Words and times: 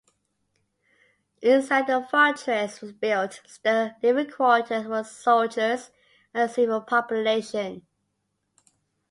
Inside 1.43 1.85
the 1.85 2.07
fortress 2.09 2.81
were 2.81 2.91
built 2.91 3.39
stone 3.45 3.93
living-quarters 4.01 4.87
for 4.87 5.03
soldiers 5.03 5.91
and 6.33 6.49
civil 6.49 6.81
population. 6.81 7.85